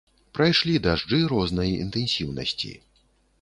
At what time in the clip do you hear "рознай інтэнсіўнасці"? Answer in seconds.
1.33-2.73